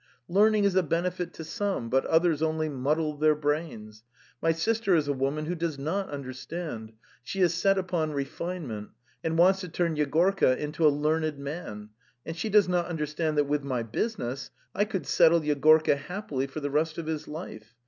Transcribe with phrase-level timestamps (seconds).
[0.27, 4.03] 'Learning is a benefit to some, but others only muddle their brains.
[4.41, 6.93] My sister is a woman who does not understand;
[7.23, 8.89] she is set upon refinement,
[9.23, 11.89] and wants to turn Yegorka into a learned man,
[12.25, 16.61] and she does not understand that with my business I could settle Yegorka happily for
[16.61, 17.75] the rest of his life.